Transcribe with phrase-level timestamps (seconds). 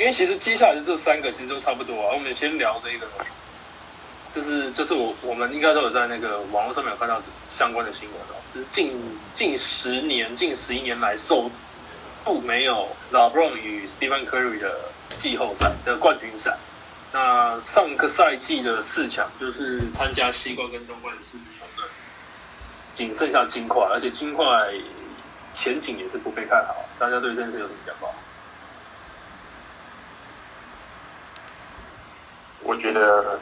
[0.00, 2.14] 因为其实接下来的这三个其实都差不多啊。
[2.14, 3.06] 我们先聊这个，
[4.32, 7.20] 就是就是我我们应该都有在那个网络上面有看到
[7.50, 8.98] 相关的新闻哦，就是近
[9.34, 11.50] 近十年、近十一年来首
[12.24, 14.74] 度没有 LeBron 与 Stephen Curry 的
[15.18, 16.56] 季后赛的冠军赛。
[17.12, 21.86] 那上个赛季的四强就是参加西冠跟东冠的四支球队，
[22.94, 24.46] 仅剩下金块，而且金块。
[25.52, 28.06] 前景也是不被看好，大家对这件事有什么想法？
[32.62, 33.40] 我觉得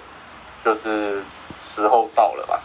[0.64, 1.22] 就是
[1.58, 2.60] 时候到了吧。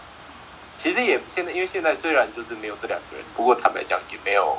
[0.78, 4.58] 其实也现在，因为现在虽然就是没有这两个人，不过坦白讲也没有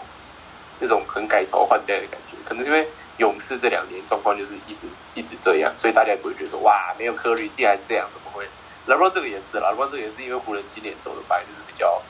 [0.81, 2.37] 那种很改朝换代的感觉。
[2.45, 8.47] 可能是因为勇士这两年状况就是一直一直这样，所以大家也不会觉得说哇，没有科里竟然这样，怎么会？
[8.87, 12.03] 老罗这个也是，老罗这个也是因为湖人今年走的白就是比较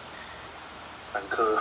[1.12, 1.58] 坎坷。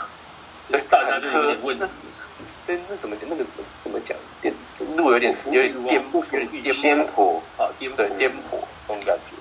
[0.89, 1.85] 大家就有点问题，
[2.65, 3.43] 对，那怎么那个
[3.83, 4.17] 怎么讲？
[4.41, 4.53] 颠
[4.95, 9.35] 路有点有点颠簸，有点颠簸啊，颠对颠簸这种感觉，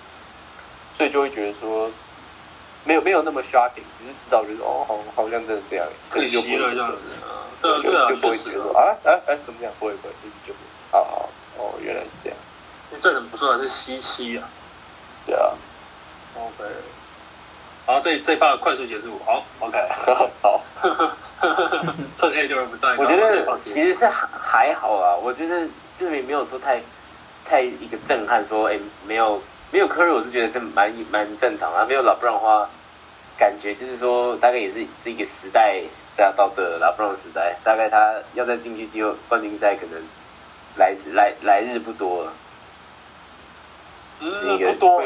[0.96, 1.88] 所以就会觉得说
[2.84, 9.72] 没有没有那么 shocking，只是知道就是哦，好好像真的这样，可是就不会这样子啊，对对啊，就不会觉得说啊啊啊怎么样？
[9.78, 10.58] 不会不会，就是就是
[10.90, 11.22] 啊啊
[11.58, 12.38] 哦，原来是这样，
[13.00, 14.48] 这人不错，是西西啊，
[15.26, 15.52] 对啊
[16.34, 16.64] ，OK。
[17.86, 19.18] 好，这这趴快速结束。
[19.26, 19.76] 好，OK，
[20.42, 20.60] 好。
[22.16, 22.96] 趁 A 就是不在。
[22.96, 25.16] 我觉得其实是还还好啊。
[25.22, 25.66] 我觉得
[25.98, 26.80] 这里没有说太
[27.44, 31.84] 太一个震撼，说哎没有没有科瑞，我是觉得这蛮蛮正常啊。
[31.88, 32.68] 没有老布朗的话，
[33.38, 35.82] 感觉就是说大概也是这个时代
[36.18, 40.00] 要到这老布朗时代，大概他要再进去季后冠军赛，可能
[40.76, 42.32] 来来来日不多了。
[44.20, 45.02] 日不多。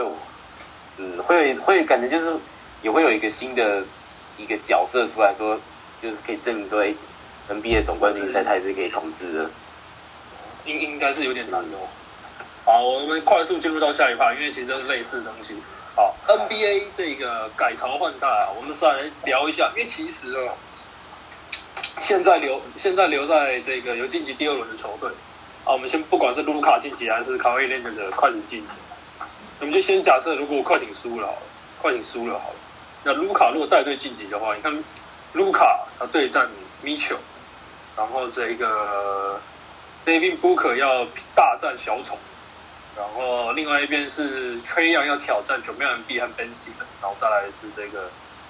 [0.98, 2.36] 嗯，会会感觉就是。
[2.82, 3.82] 也会有一个新的
[4.36, 5.58] 一个角色出来说，
[6.06, 6.94] 就是可以证明说，哎
[7.50, 9.50] ，NBA 总冠军赛他也是可以统治的。
[10.64, 11.88] 应应该是有点难哦。
[12.64, 15.54] 好，我们快速进入到下一趴，因为其实都是类似的东西。
[15.96, 19.68] 好，NBA 这个改朝换代啊，我们再来聊一下。
[19.74, 20.54] 因为其实哦，
[22.00, 25.08] 现在留现在留在这个有晋级第二轮的球队
[25.64, 28.74] 啊，我们先不管是卢卡晋级还是卡威廉的快艇晋级，
[29.60, 31.28] 我们就先假设如果快艇输了，
[31.80, 32.56] 快艇输了好了。
[33.04, 34.84] 那卢卡如果带队晋级的话，你看
[35.36, 36.48] 卢卡他对战
[36.82, 37.14] 米丘，
[37.94, 39.38] 然后这个
[40.06, 42.16] David Booker 要大战小丑，
[42.96, 48.08] 然后另外一边是 Trey Young 要挑战 j o m a n B 和 Ben s i m 然后再来是这个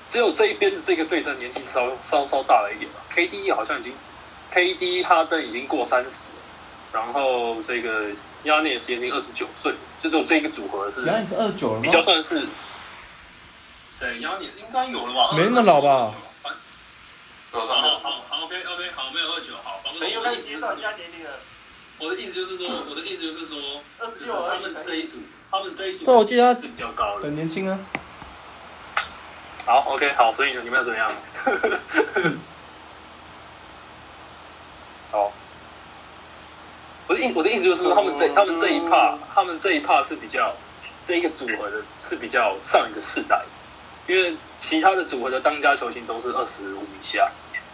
[0.08, 3.92] 只有这一边的这个对战年纪稍稍稍大了一点吧，KD 好像已经
[4.54, 6.26] KD 哈登已经过三十，
[6.92, 8.10] 然后这个
[8.44, 12.46] Yanis 已经二十九岁，就只有这个组合是 Yanis 二九了比较算是。
[13.98, 15.36] 对，然后你是应该有了吧？
[15.36, 16.12] 没那么老吧？
[17.64, 19.80] 好好好，OK OK，好，没有二九，好。
[19.98, 21.30] 没有开始介绍人家年龄了。
[21.98, 23.58] 我的意思就是说，我的意思就是说，
[23.98, 25.16] 二十六，他们这一组，
[25.50, 27.78] 他们这一组，对，我记得他是比较高的，很年轻啊。
[29.64, 31.10] 好，OK，好，所以你们要怎么样？
[35.10, 35.32] 好，
[37.08, 40.54] 我的意我的意思就是说，他们这他们这一 part，他们这一 part 是比较
[41.06, 43.42] 这一个组合的是比较上一个世代。
[44.08, 47.28] 因为其他的组合的当家球星都是二十五以下，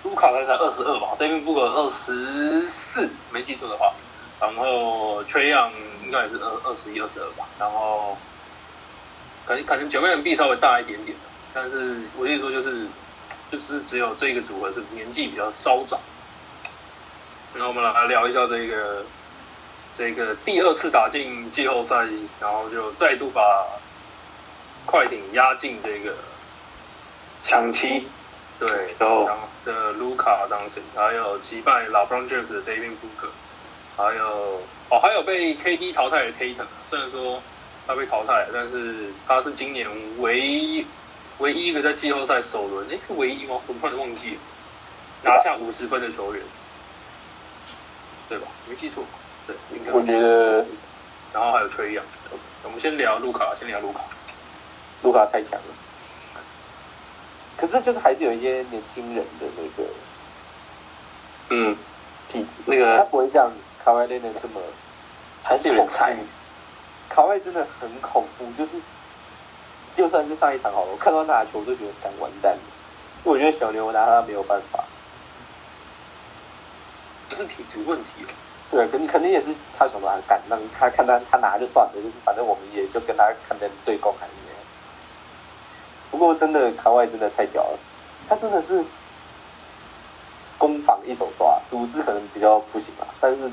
[0.05, 3.93] 卢卡才才二十二吧，David Booker 二十四，没记错的话，
[4.41, 5.71] 然后 Trey Young
[6.05, 8.17] 应该也是二二十一、二十二吧，然后
[9.47, 11.17] 可能可能九妹人 B 稍微大一点点
[11.55, 12.87] 但是我跟你说就是
[13.51, 15.99] 就是只有这个组合是年纪比较稍长。
[17.55, 19.05] 那我们来聊一下这个
[19.95, 21.97] 这个第二次打进季后赛，
[22.41, 23.43] 然后就再度把。
[24.85, 26.13] 快艇压进这个
[27.41, 28.05] 抢七，
[28.67, 33.31] 对，然后的卢卡当时，还有击败老 Brown James 的 David Booker，
[33.97, 37.43] 还有哦，还有被 KD 淘汰的 Tatum，虽然说
[37.87, 39.89] 他被淘汰，但是他是今年
[40.19, 40.87] 唯一
[41.39, 43.61] 唯一一个在季后赛首轮，诶，是唯一吗？
[43.67, 44.41] 我突然忘记了，
[45.25, 46.43] 拿下五十分的球员，
[48.29, 48.47] 对吧？
[48.69, 49.05] 没记错，
[49.47, 50.65] 对，应该我觉得，
[51.33, 52.05] 然后还有崔杨，
[52.63, 54.01] 我们先聊卢卡，先聊卢卡。
[55.03, 55.75] 卢卡太强了，
[57.63, 59.89] 可是就是还是有一些年轻人的那个，
[61.51, 61.77] 嗯，
[62.27, 63.53] 体质，那个他不会像
[63.85, 64.61] 卡瓦列那这么，
[65.45, 66.17] 还是有点菜，
[67.09, 68.73] 卡外真的很恐怖，就是
[69.95, 72.59] 就算是上一场好了，我看到他打球我都觉得敢完蛋了，
[73.23, 74.83] 我觉得小牛拿他没有办法。
[77.29, 78.27] 不是体质问题。
[78.73, 84.33] 对，肯定肯定也是他想把敢让他看他他拿就算了，就是反正我们也就跟他看能对攻还是。
[86.13, 87.79] 不过真的卡外真的太屌了，
[88.29, 88.85] 他真的是
[90.59, 93.51] 攻防一手抓，组织可能比较不行吧，但是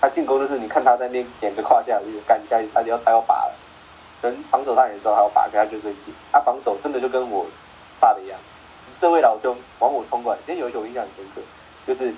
[0.00, 3.54] 他进攻就是你看他在那边点个胯下就干下去，他要他要拔了，
[4.22, 6.12] 人防守他也知道他要拔，给他就是会进。
[6.32, 7.46] 他防守真的就跟我
[8.00, 8.36] 发的一样，
[9.00, 11.40] 这位老兄往我冲过来，今天有一球我印象很深刻，
[11.86, 12.12] 就是。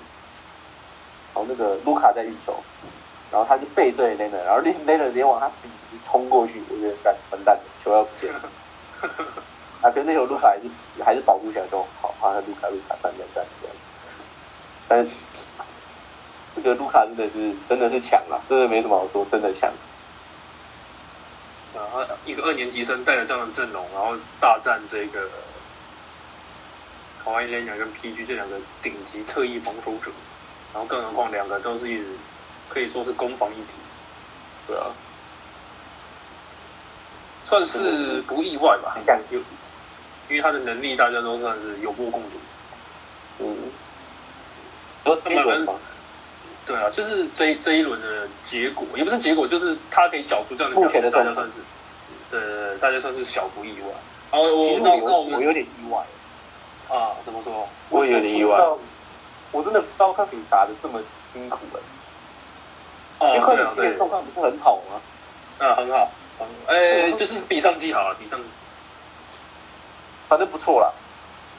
[1.35, 2.53] 哦，那个卢卡在运球，
[3.31, 8.39] 然后他是背对雷 r 然后雷雷 r 直接往他笔直冲过去，我觉得干完蛋了，球要不见了。
[9.83, 10.65] 啊，可是那球卢卡还是
[11.03, 13.99] 还是保护起来就好，好像卢卡卢卡站站站这样子。
[14.87, 15.09] 但是
[16.55, 19.69] 这个卢卡真的是真的是强啊，真的没什么好说，真的强。
[21.75, 25.27] 啊，一个二年级生带着这样的阵容，然后大战这个
[27.23, 30.11] 卡哇伊雷鸟跟 PG 这两个顶级侧翼防守者。
[30.73, 32.03] 然后，更何况两个都是一
[32.67, 33.67] 可以说是攻防一体，
[34.65, 34.87] 对啊，
[37.45, 38.97] 算是不意外吧。
[38.99, 39.39] 像有，
[40.33, 42.29] 因为他的能力大家都算是有目共睹。
[43.39, 43.55] 嗯，
[45.03, 45.63] 多这一轮
[46.65, 53.87] 对啊，就是这这一轮的结果，也不是结果，就是他可以缴出这样的表现，大家算是，呃，大家算是小不意外。
[54.31, 55.99] 然后我那那我我有点意外
[56.89, 57.67] 啊，怎么说？
[57.89, 58.57] 我也有点意外。
[59.51, 60.99] 我真的不知道他可以打的这么
[61.31, 61.59] 辛苦
[63.19, 64.99] 哎，因为快艇今年状况不是很好吗？
[65.59, 66.09] 啊，很好，
[66.65, 68.39] 哎，就是比上季好了，比上，
[70.33, 70.91] 反正不错了，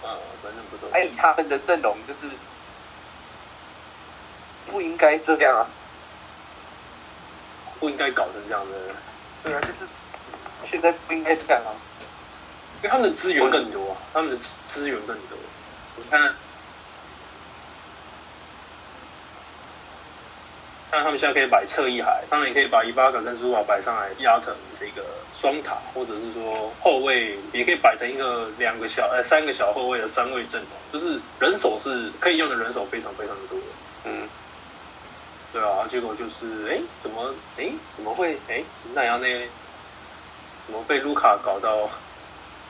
[0.03, 0.09] 嗯，
[0.43, 0.89] 反正不错。
[0.93, 2.29] 哎，他们的阵容就是
[4.67, 5.63] 不应该这样啊，
[7.79, 8.77] 不应该搞成这样的。
[9.45, 9.89] 对啊，就是
[10.69, 11.71] 现在不应该这样啊，
[12.83, 14.37] 因为他们的资源更多啊，他们的
[14.69, 15.39] 资源更多，
[15.95, 16.35] 你看。
[20.95, 25.05] 那他们现在可以摆侧翼海，当然也可以把伊巴卡跟苏瓦摆上来压成这个
[25.35, 33.59] 双塔，或者是说后卫也可以摆成一个两个小呃三个小后卫的三位阵容，就是人手是可以用的人手非常非常的多。
[34.05, 34.29] 嗯，
[35.53, 38.63] 对啊，结果就是哎怎么哎怎么会哎
[38.95, 39.27] 那样那？
[40.67, 41.91] 怎么被卢卡搞到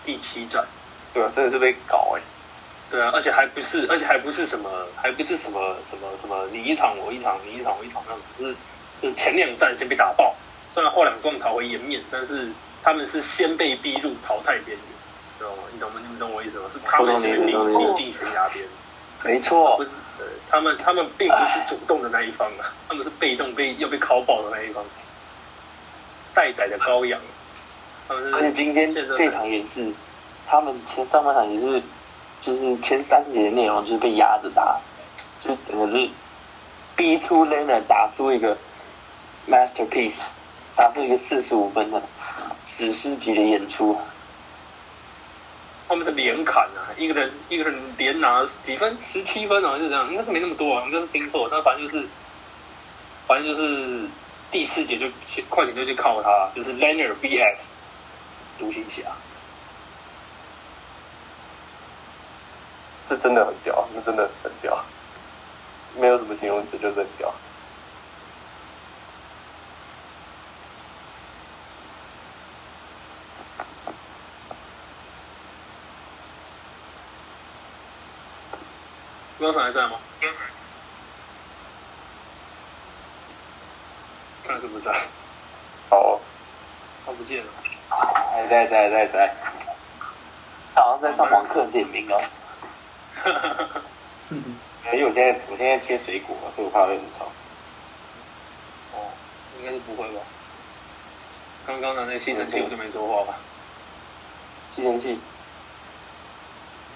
[0.06, 0.64] 第七战？
[1.12, 2.22] 对啊，真的是被搞哎。
[2.90, 8.54] 对啊，而且还不是，而且还不是什么，还不是什么什么什么，你一场我一场，你一场我一场那种，是
[9.00, 10.32] 是前两战先被打爆，
[10.72, 12.52] 虽然后两战逃回颜面，但是
[12.82, 14.78] 他们是先被逼入淘汰边缘，
[15.38, 15.62] 知道吗？
[15.72, 16.00] 你懂吗？
[16.00, 16.68] 你们懂我意思吗？
[16.68, 18.64] 是他们先逼逼进悬崖边，
[19.24, 19.84] 没错，
[20.48, 24.84] 他们他们并不是主动的那一方啊，他们是被动被要被烤爆的那一方，
[26.32, 27.20] 待宰的羔羊，
[28.08, 29.90] 而且今天这场也是，
[30.46, 31.82] 他们前上半场也是。
[32.44, 34.78] 就是前三节的内容就是被压着打，
[35.40, 36.06] 就整个是
[36.94, 38.54] 逼出 l e n a 打出一个
[39.48, 40.28] masterpiece，
[40.76, 42.02] 打出一个四十五分的
[42.62, 43.96] 史诗级的演出。
[45.88, 52.06] 他们是连砍啊，一个人一个人连拿几分，十七分好啊，就这样，应该是没那么多啊，应该是听错，但反正就是，
[53.26, 54.06] 反正就是
[54.50, 55.06] 第四节就
[55.48, 57.68] 快点就去靠他，就是 l e n a r vs
[58.58, 59.02] 独行侠。
[63.08, 64.78] 是真的很屌，那真的很屌，
[65.96, 67.32] 没有什么形容词，就是很屌。
[79.38, 79.98] 标准还在吗？
[84.46, 84.92] 看是不在。
[85.90, 86.18] 好，
[87.04, 87.50] 他不见了。
[88.30, 89.34] 还在在在在，
[90.74, 92.16] 好像在上网课点名哦。
[93.24, 93.80] 哈哈哈哈
[94.92, 97.24] 因为我现在我现在切水果，所以我怕会很吵。
[98.92, 99.08] 哦，
[99.58, 100.20] 应该是不会吧？
[101.66, 103.38] 刚刚的那吸尘器我就没说话吧？
[104.76, 105.18] 吸尘器？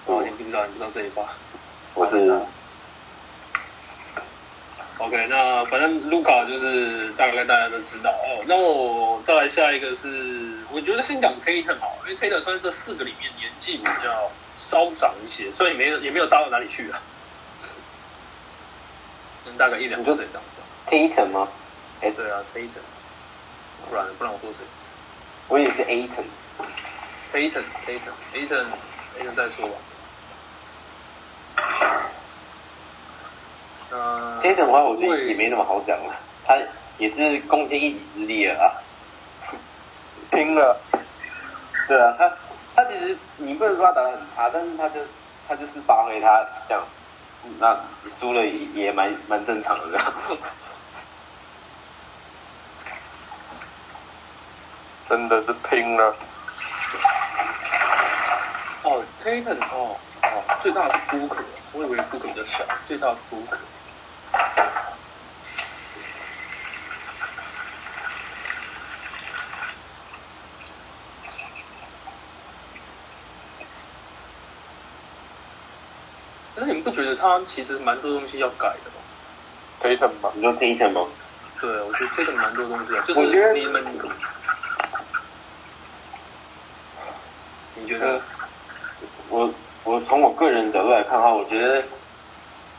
[0.05, 1.23] 哦，你不知道，你不知道这一把。
[1.95, 2.39] 我是。
[4.99, 8.43] OK，那反正卢卡就是大概大家都知道哦。
[8.47, 14.29] 那我再来下一个是，我觉得先讲 a t 好，因为 a t 算是这四个里面年纪比较。
[14.69, 17.01] 稍长一些，所以没有也没有大到哪里去啊，
[19.47, 20.61] 嗯，大概一两岁这样子。
[20.85, 21.47] Tatum 吗？
[22.01, 22.83] 哎，对啊，Tatum。
[23.89, 24.59] 不然不然我说谁？
[25.47, 26.23] 我也是 Aton。
[27.33, 29.75] Tatum，Tatum，Tatum，Tatum 再说吧。
[33.89, 36.55] 呃，Tatum 的话，我觉得也没那么好讲了，他
[36.99, 38.69] 也是贡献一己之力了啊。
[40.53, 40.79] 了。
[41.87, 42.31] 对啊，他
[42.79, 45.01] 他其实你不能说他打得很差，但是他就
[45.45, 46.81] 他就是发挥他这样，
[47.59, 47.77] 那
[48.09, 48.53] 输了也
[48.85, 50.13] 也蛮蛮正常的这样。
[55.09, 56.15] 真的是拼了。
[58.83, 61.43] 哦 t a t o n 哦哦，最大的是 Booker，
[61.73, 63.57] 我以为 Booker 比较小，最大的是 Booker。
[76.73, 79.01] 你不觉得他其实蛮多东西要改的吗
[79.81, 80.31] ？Tatum 吗？
[80.35, 81.07] 你说 Tatum 吗？
[81.61, 83.83] 对，我觉得 Tatum 蛮多东西的，就我觉得是你们，
[87.75, 88.21] 你觉得？
[89.29, 91.83] 我我从我个人角度来看的话，我觉得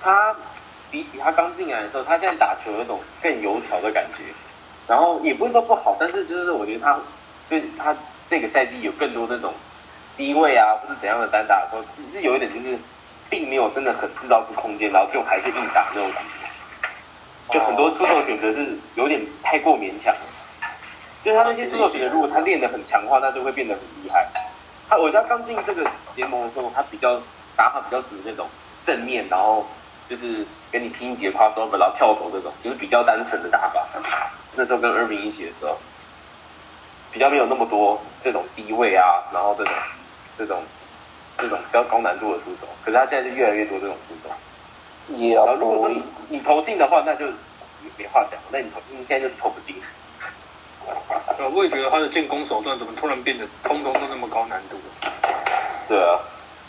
[0.00, 0.35] 他
[0.90, 4.25] 比起他刚进来的时候，他现在打球有种更油条的感觉。
[4.88, 6.99] 然后也不是说不好，但是就是我觉得他，
[7.49, 9.54] 就是他这个赛季有更多那种
[10.16, 12.76] 低位啊，或者怎样的单打的时候，是是有一点就是
[13.30, 16.30] 并没有真的很制造出空间，然后就还是硬打那种感觉。
[17.50, 20.20] 就很多出手选择是有点太过勉强了。
[21.22, 24.26] 就是他那些出手选择，如果他练得很强的话，那就会变得很厉害。
[24.88, 27.20] 他我觉得刚进这个联盟的时候，他比较
[27.56, 28.49] 打法比较属于那种
[28.82, 29.66] 正面，然后
[30.08, 33.87] 就是跟你拼接 pass over，然后跳投这种，就是比较单纯的打法。
[34.54, 35.78] 那时候跟 Irving 一起的时候，
[37.12, 39.75] 比较没有那么多这种低位啊，然后这种
[40.38, 40.62] 这种
[41.40, 42.66] 这种比较高难度的出手。
[42.85, 44.35] 可是他现在是越来越多这种出手。
[45.16, 47.26] 也然后如果说你你投进的话，那就
[47.97, 48.38] 没话讲。
[48.50, 49.75] 那你投你现在就是投不进。
[51.38, 54.76] 呃，我也觉得他的进攻手段怎么突然变得通通都那么高难度？
[55.88, 56.18] 对啊，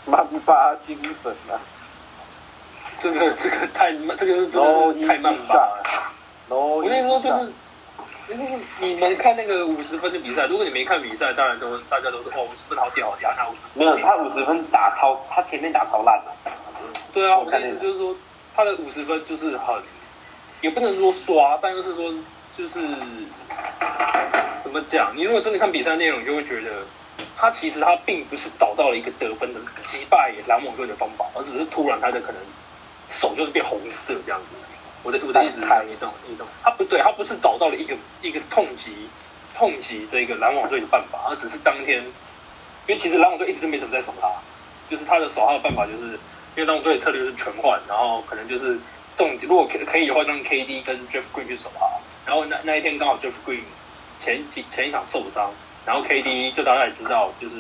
[0.06, 1.60] 曼巴精神啊！
[3.00, 5.84] 这个这个太慢，这个是真的是太慢吧了。
[6.50, 7.52] 我我跟你说，就是
[8.80, 16.52] 你们看那个五十分的比赛，如果你没看比赛，当然都大家都是哦五十分好屌好屌，那我没有他五十分打超，他前面打超烂的。
[17.14, 18.16] 对啊，我的意思就是说，
[18.56, 19.76] 他的五十分就是很，
[20.62, 22.14] 也不能说刷，但就是说
[22.58, 22.80] 就是
[24.64, 25.12] 怎么讲？
[25.16, 26.72] 你如果真的看比赛内容，你就会觉得
[27.36, 32.42] 他其实他并不是找到了一个得分的击败篮网队的方法，而只是突然他的可能
[33.10, 34.56] 手就是变红色这样子。
[35.04, 36.46] 我的我的意思是，你懂你懂？
[36.64, 38.92] 他不对，他不是找到了一个一个痛击
[39.58, 41.98] 痛击这个篮网队的办法，而只是当天，
[42.88, 44.30] 因为其实篮网队一直都没怎么在守他，
[44.90, 46.14] 就是他的守他的办法就是，
[46.56, 48.78] 因为篮网队的策略是全换，然后可能就是
[49.16, 51.86] 重如果可可以的话，让 KD 跟 Jeff Green 去守他，
[52.26, 53.64] 然后那那一天刚好 Jeff Green
[54.20, 55.52] 前几前一场受伤，
[55.86, 57.56] 然后 KD 就大家也知道，就是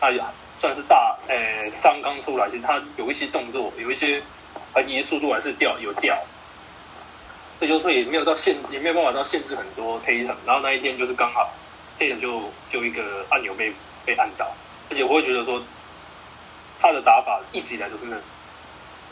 [0.00, 0.22] 他也
[0.60, 4.22] 算是大呃伤刚出来，其实他有一些动作，有一些
[4.74, 6.16] 横移速度还是掉有掉。
[7.58, 11.52] 所以就说也没有到限，也没有办法到限制很多 Tatum，然后那一天就是刚好
[11.98, 13.72] Tatum 就就一个按钮被
[14.04, 14.52] 被按倒，
[14.90, 15.62] 而且我会觉得说
[16.80, 18.16] 他的打法一直以来都是那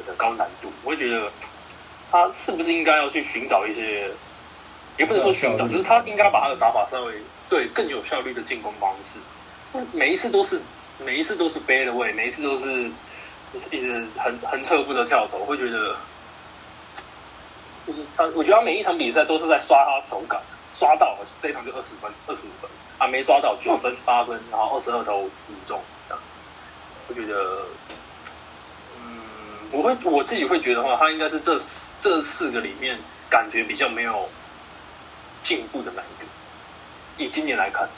[0.06, 1.30] 很高难度，我会觉得
[2.10, 4.10] 他是不是应该要去寻找一些，
[4.98, 7.14] 也不能说寻找，就是他应该把他的打法稍微
[7.48, 9.18] 对更有效率的进攻方式，
[9.92, 10.60] 每一次都是
[11.06, 12.90] 每一次都是 b 的位，每一次都是
[13.70, 15.96] 一直很很侧步的跳投，会觉得。
[17.86, 20.40] 就是他，我觉得他每一场比赛都是在刷他手感，
[20.72, 25.30] 刷到了这一场就二十分、二十五分，啊没刷到九分、八分，然后二十二投五
[25.66, 26.22] 中，这样，
[27.08, 27.66] 我觉得，
[29.04, 29.20] 嗯，
[29.72, 31.58] 我会我自己会觉得话，他应该是这
[32.00, 32.98] 这四个里面
[33.28, 34.28] 感觉比较没有
[35.42, 36.26] 进步的那一个。
[37.18, 37.88] 以今年来看，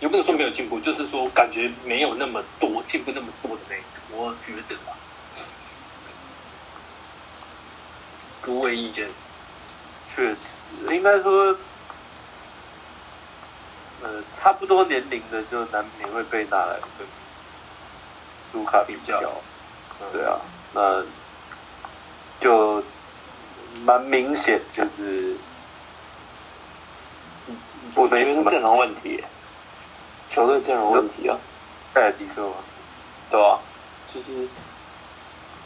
[0.00, 4.96] 也不能说没有进步，就是说感觉没有那么多进步那么多的那一个，我觉得吧。
[8.48, 9.06] 诸位意见，
[10.08, 10.36] 确实，
[10.88, 11.54] 应该说，
[14.02, 17.06] 呃，差不多年龄的就难免会被拿来跟
[18.54, 19.20] 卢卡比较。
[20.10, 20.40] 对啊，
[20.72, 21.04] 那
[22.40, 22.82] 就
[23.84, 25.36] 蛮明显，就是
[27.94, 29.22] 我觉得是阵容问题，
[30.30, 31.36] 球队阵容问题啊。
[31.92, 32.54] 戴尔吉克吗？
[33.28, 33.58] 对啊，
[34.06, 34.48] 就是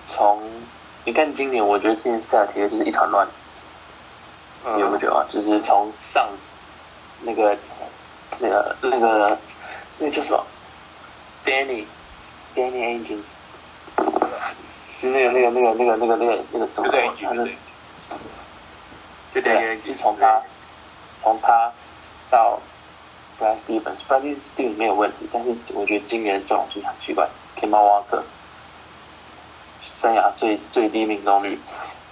[0.08, 0.42] 从
[1.04, 3.26] 你看今年，我觉得今年塞尔提克就是一团乱，
[4.64, 4.76] 嗯。
[4.76, 5.26] 你有没有觉得啊？
[5.28, 6.28] 就是从上
[7.22, 7.56] 那个
[8.40, 9.38] 那个那个
[9.98, 10.44] 那个叫什么
[11.44, 11.84] ，Danny
[12.54, 13.34] Danny Angels，
[14.96, 16.88] 就是那个那个那个那个那个那个那个怎么
[19.82, 20.40] 就从他
[21.22, 21.72] 从他
[22.30, 22.60] 到
[23.40, 27.28] Brad Stevens，Brad Stevens 没有问题，但是我觉得今年的阵容就是很奇怪
[27.60, 28.22] e m a Walker
[29.82, 31.58] 生涯最最低命中率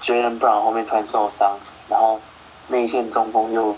[0.03, 1.57] ，Jalen Brown 后面突然受伤，
[1.89, 2.21] 然后
[2.67, 3.77] 内线中锋又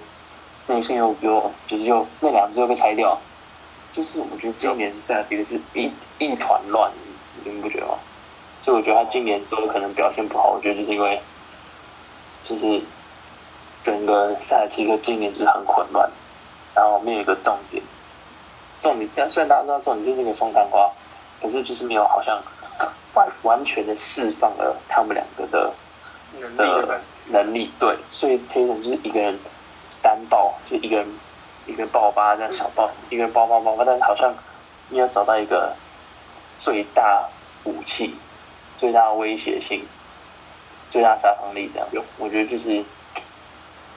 [0.66, 3.18] 内线又又就是又那两支又被拆掉，
[3.92, 6.90] 就是我觉得今年塞尔提克是一一团乱，
[7.44, 7.94] 你们不觉得吗？
[8.62, 11.20] 所以我觉得他今年说可能表现不好，我觉得就是因为
[12.42, 12.80] 就是
[13.82, 16.10] 整个赛季的今年就是很混乱，
[16.74, 17.82] 然后没有一个重点，
[18.80, 20.90] 重点但虽然大家知道重点是那个松探花，
[21.42, 22.40] 可是就是没有好像
[23.14, 25.72] 完完全的释放了他们两个的
[26.38, 29.38] 能力的的能力，对，所以 Tatum 就是一个人
[30.02, 31.06] 单爆，就是一个人
[31.66, 34.34] 一个人爆发这样小爆，一个人爆爆爆发，但是好像
[34.88, 35.74] 你要找到一个
[36.58, 37.28] 最大
[37.64, 38.14] 武器、
[38.76, 39.86] 最大威胁性、
[40.90, 42.04] 最大杀伤力这样用。
[42.18, 42.82] 我觉得就是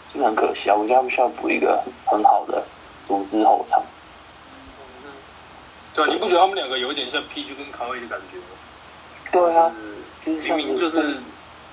[0.08, 2.64] 就是很可惜啊，我觉得他们需要补一个很好的
[3.06, 3.84] 组织后场。
[5.94, 8.55] 对啊，你不觉得他们两个有一点像 PG 跟卡威的感觉吗？
[9.36, 9.70] 对啊，
[10.26, 11.18] 明明就是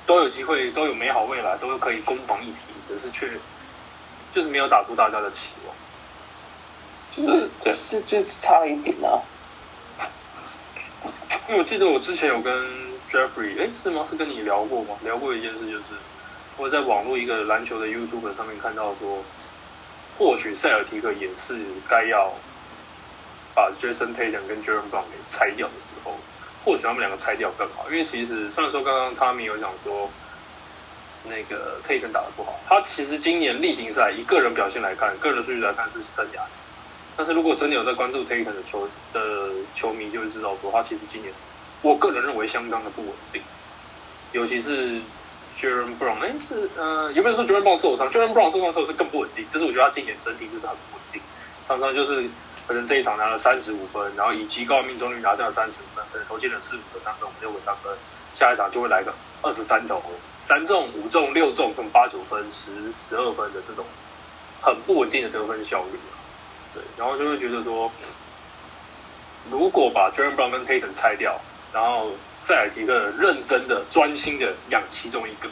[0.04, 2.56] 都有机会，都有美好未来，都可以攻防一体，
[2.88, 3.30] 可是却
[4.34, 5.76] 就是没有打出大家的期望。
[7.12, 9.22] 就是就是就是差了一点啊。
[11.48, 12.52] 因为我记得我之前有跟
[13.12, 14.04] Jeffrey，哎，是吗？
[14.10, 14.96] 是跟你聊过吗？
[15.04, 15.84] 聊过一件事，就是
[16.56, 19.22] 我在网络一个篮球的 YouTube 上面看到说，
[20.18, 22.32] 或许塞尔提克也是该要
[23.54, 26.16] 把 Jason Tatum 跟 Jaren Brown 给拆掉的时候，
[26.64, 27.90] 或许他们两个拆掉更好。
[27.90, 30.10] 因为其实虽然说刚刚他们有讲说，
[31.24, 36.40] 那个 K 跟打得不好，他其实今年例行赛以个人表现来看，个人的数据来看是生涯。
[37.16, 41.32] 但是如果真的有在关注 Tatum 的球的球迷，就会知道说他其实今年，
[41.82, 43.42] 我个人认为相当的不稳定，
[44.32, 44.98] 尤其是
[45.54, 51.20] Jaren Brown，哎是呃，有没有说 Jaren Brown 受伤？Jaren Brown 受伤的时候是更不稳定，但是我觉得他今年整体就是很不稳定，
[51.68, 52.24] 常常就是
[52.72, 57.94] 可能这一场拿了三十五分，然后以极高的命中率拿下了三十分，投进了四五个三分、五六个三分，
[58.34, 59.12] 下一场就会来个
[59.42, 60.02] 二十三投，
[60.46, 63.84] 三中、五中、六中，跟八九分、十十二分的这种
[64.62, 65.98] 很不稳定的得分效率。
[66.72, 67.92] 对，然后就会觉得说，
[69.50, 71.38] 如果把 Jaren Brown 跟 Tatum 拆掉，
[71.74, 75.50] 然后塞尔提克认真的、专心的养其中一个，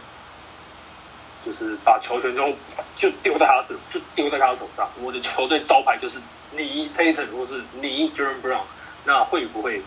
[1.45, 2.53] 就是把球权就
[2.97, 4.89] 就丢在他手，就丢在他手上。
[5.01, 6.19] 我的球队招牌就是
[6.53, 8.63] 你 Tatum 或是你 Jaren Brown，
[9.05, 9.83] 那会不会？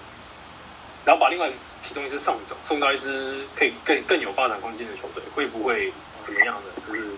[1.05, 5.91] 然后把另外其中一支送走，送到一支可以更更有发展空间的球队，会不会
[6.25, 6.69] 怎么样呢？
[6.87, 7.09] 就是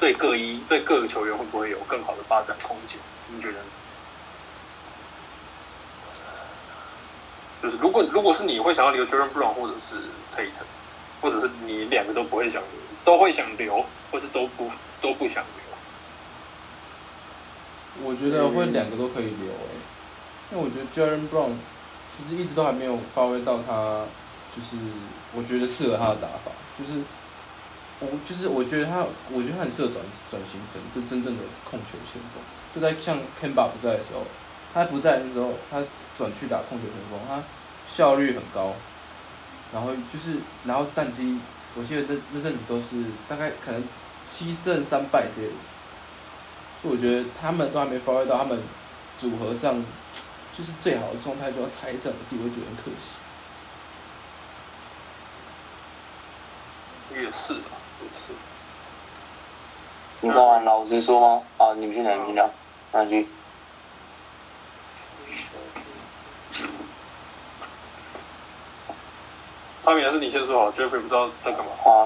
[0.00, 2.98] 对各一对各个球员会不会有更好的发展空间？
[3.28, 3.58] 你觉得？
[7.62, 9.96] 就是如果如果是你会想要留 Jordan Brown 或者是
[10.36, 10.66] Tatum，
[11.20, 12.62] 或者是你两个都不会想，
[13.04, 15.52] 都会想留，或是都不都不想留。
[18.08, 19.74] 我觉得会两个都可以留诶、
[20.52, 21.52] 因为我觉得 Jaren Brown
[22.16, 24.04] 其实一直都还没有发挥到他，
[24.54, 24.76] 就是
[25.34, 27.00] 我觉得适合他的打法，就是
[27.98, 30.00] 我就是我觉得他，我觉得他很适合转
[30.30, 32.40] 转型成就真正的控球前锋，
[32.72, 34.22] 就在像 Kemba 不在的时候，
[34.72, 35.82] 他不在的时候，他
[36.16, 37.42] 转去打控球前锋，他
[37.92, 38.74] 效率很高，
[39.72, 41.38] 然后就是然后战绩，
[41.76, 43.82] 我记得那那阵子都是大概可能
[44.24, 45.54] 七胜三败之类的。
[46.82, 48.62] 就我觉得他们都还没发挥到他们
[49.18, 49.84] 组合上
[50.56, 53.16] 就是最好的状态，就要拆散，我自己会觉得很可惜。
[57.10, 58.34] 也是吧，也是。
[60.20, 60.60] 你知道吗？
[60.60, 61.42] 老实说吗？
[61.58, 62.12] 啊，你们去哪？
[62.12, 62.50] 你们去聊，
[62.92, 63.26] 哪去？
[69.88, 71.90] 他们也是你先说好，Jeffrey 不知道在干嘛。
[71.90, 72.04] 啊，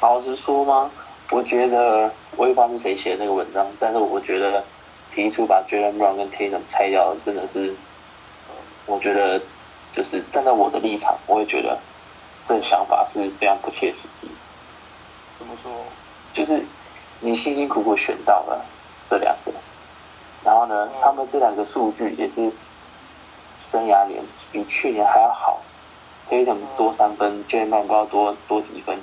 [0.00, 0.90] 老实说吗？
[1.30, 4.64] 我觉得我也不知道是谁写的那个文章，但是我觉得
[5.10, 7.74] 提出把 Jalen Brown 跟 Tatum 拆掉，真的是，
[8.86, 9.38] 我觉得
[9.92, 11.78] 就是站在我的立场，我也觉得
[12.44, 14.26] 这想法是非常不切实际。
[15.38, 15.70] 怎么说？
[16.32, 16.64] 就是
[17.20, 18.64] 你辛辛苦苦选到了
[19.04, 19.52] 这两个，
[20.42, 22.50] 然后呢，他们这两个数据也是
[23.52, 25.60] 生涯年比去年还要好
[26.28, 28.98] ，Tatum 多三分 j a m n 不知道多多几分，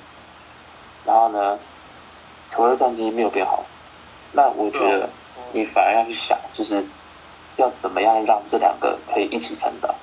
[1.06, 1.60] 然后呢，
[2.50, 3.64] 球队战绩没有变好，
[4.32, 5.10] 那我觉得
[5.52, 6.84] 你反而要去想，就是
[7.58, 9.94] 要怎么样让这两个可以一起成长，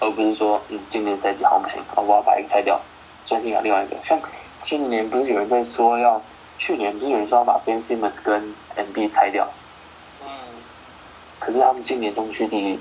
[0.00, 2.80] 而不是说，嗯，今年赛季好像不行，哦我要把一个拆掉，
[3.24, 4.20] 专心养另外一个，像。
[4.62, 6.20] 今年不是有人在说要，
[6.58, 9.46] 去年不是有人说要把 Ben Simmons 跟 NB 拆掉，
[10.24, 10.26] 嗯，
[11.38, 12.80] 可是他们今年东区第一，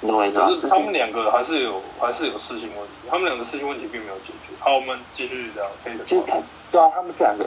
[0.00, 0.46] 你懂我意思吗？
[0.48, 4.54] 这可是他们两个还是有还是有事情问题，他们两个事情问题并没有解决。
[4.60, 5.66] 好，我们继续聊。
[5.82, 6.04] 可以的。
[6.04, 6.36] 就是他，
[6.70, 7.44] 对啊，他们这两个，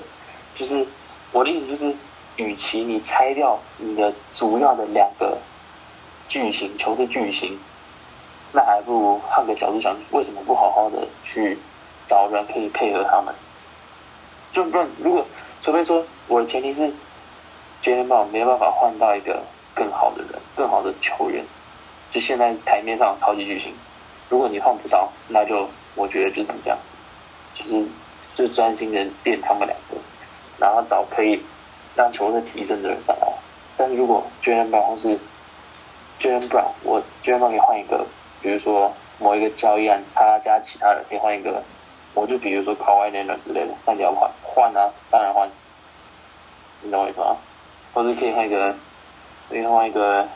[0.54, 0.86] 就是
[1.32, 1.96] 我的意思就是，
[2.36, 5.38] 与其你拆掉你的主要的两个
[6.28, 7.58] 巨星球队巨星，
[8.52, 11.58] 那还不如换个角度想，为什么不好好的去
[12.06, 13.34] 找人可以配合他们？
[14.52, 15.26] 就不然，如果
[15.62, 16.92] 除非说我的前提是
[17.86, 19.42] a m Brown 没办法换到一个
[19.74, 21.46] 更好的人、更好的球员，
[22.12, 23.74] 就现在台面上超级巨星。
[24.30, 26.96] 如果你换不到，那就我觉得就是这样子，
[27.56, 27.88] 就是
[28.36, 29.98] 就专心的练他们两个，
[30.60, 31.42] 然后找可以
[31.96, 33.28] 让球队提升的人上来。
[33.76, 35.18] 但是如果 j a m Brown 或是
[36.20, 38.06] j a m Brown，我 j a m Brown 可以换一个，
[38.42, 41.64] 比如说某一个交易案，他加其他人可以换一个。
[42.14, 45.50] 我就比如说 k a w i l e n a r 之类的，那你要换换啊，当然换，
[46.82, 47.38] 你懂我意思吗？
[47.94, 48.76] 或者可以换一个，
[49.50, 50.28] 可以换一个，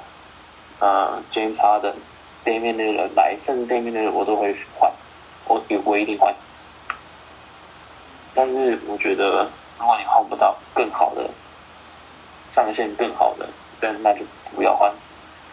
[0.80, 1.94] 呃，James Harden、
[2.44, 4.92] Damian Lillard 来，甚至 Damian Lillard 我都会换，
[5.46, 6.34] 我我一定换。
[8.34, 11.30] 但是我觉得，如果你换不到更好的
[12.48, 13.48] 上限，更好的，
[13.80, 14.94] 但那就不要换。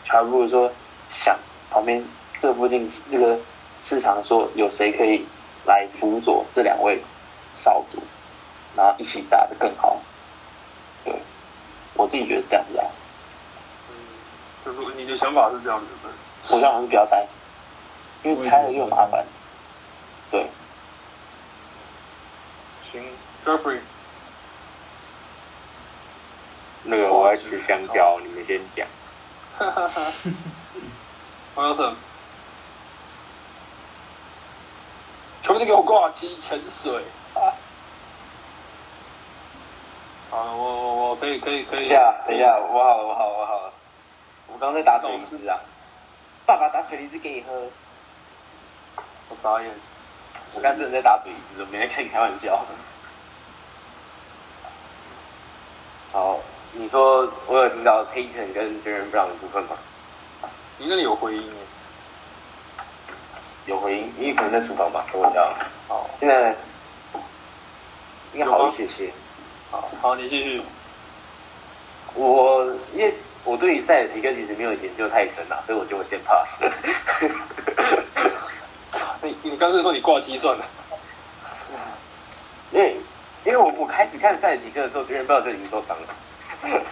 [0.07, 0.71] 还不如说
[1.09, 1.39] 想
[1.71, 2.05] 旁边
[2.39, 3.39] 这附近这个
[3.81, 5.27] 市场说有谁可以。
[5.65, 7.01] 来辅佐这两位
[7.55, 8.03] 少主，
[8.77, 9.97] 然后一起打得更好。
[11.05, 11.15] 对，
[11.95, 12.87] 我自己觉得是这样子啊。
[14.65, 16.11] 嗯，就是你的想法是这样子的。
[16.49, 17.27] 我想法是不要拆，
[18.23, 19.25] 因为拆了又麻烦。
[20.31, 20.47] 对。
[22.91, 23.03] 行
[23.45, 23.81] ，Jeffrey。
[26.85, 28.87] 那个我要吃香蕉，你们先讲。
[29.59, 30.13] 哈哈哈。
[31.55, 31.95] 黄先生。
[35.43, 37.03] 全部都给我挂机潜水
[37.35, 37.51] 啊！
[40.31, 41.79] 好，我我我可以可以可以。
[41.81, 43.72] 等一下，等一下，我好了，我好了，我好了。
[44.63, 45.59] 我刚在打水梨子啊！
[46.47, 47.53] 爸爸打水梨子给你喝。
[49.29, 49.69] 我傻眼，
[50.55, 52.65] 我刚真的在打水梨子，我没在跟你开玩笑。
[56.13, 56.39] 好，
[56.75, 59.77] 你说我有听到 Payton 跟 Jaren Brown 的部分吗？
[60.79, 61.53] 你那里有回音
[63.67, 65.53] 有回音，因为可能在厨房吧，我家。
[65.89, 66.55] 好，现在
[68.33, 69.13] 应该好一些些。
[69.73, 70.63] 好，好，你继续。
[72.15, 73.13] 我因为
[73.45, 76.63] 我对于塞尔提克其实没有研究太深啊，所以我就先 pass。
[79.23, 80.65] 你你刚才说你挂机算了？
[82.73, 82.97] 因为
[83.45, 86.07] 因为我我开始看塞尔提克的时候，居然不知道就已经受伤了，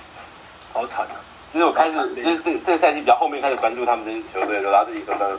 [0.72, 1.14] 好惨啊！
[1.52, 5.36] 就是我开始就是这这个赛季比较后面开始关注他们这支球队的时候，然后就已经受伤了。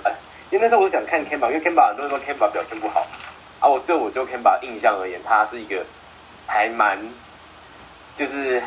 [0.50, 3.08] 因为那时候我想看 Kemba，因为 Kemba 很多人说 Kemba 表现不好，
[3.62, 5.86] 啊，我对我就 Kemba 印象而言，他是一个
[6.46, 7.00] 还蛮
[8.18, 8.62] 就是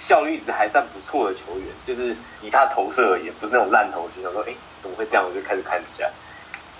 [0.00, 4.24] 效率值还算不错的球员，就是以他投射而言，不是那种烂投型。
[4.24, 5.24] 我说，哎，怎么会这样？
[5.24, 6.10] 我就开始看一下，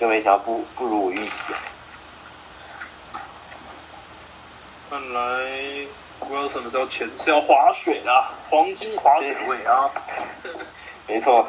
[0.01, 1.55] 就没想到不不如我预期。
[4.89, 5.21] 看来
[6.29, 9.91] Wilson 是要潜是要滑水啊，黄金滑水位啊。
[11.07, 11.47] 没错，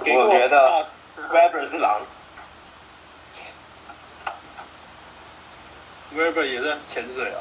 [0.00, 0.84] 我觉得
[1.30, 2.00] Weber 是狼。
[6.14, 7.40] Weber 也在潜水啊！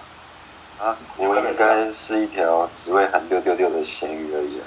[0.81, 4.59] 啊，我应该是一条只会喊六六六的咸鱼而已。